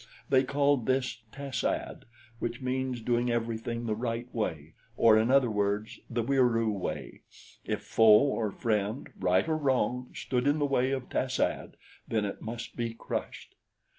[0.29, 2.05] They called this tas ad,
[2.39, 7.21] which means doing everything the right way, or, in other words, the Wieroo way.
[7.65, 11.77] If foe or friend, right or wrong, stood in the way of tas ad,
[12.07, 13.53] then it must be crushed.